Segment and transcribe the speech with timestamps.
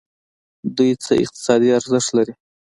[0.75, 2.33] دوی څه اقتصادي ارزښت لري.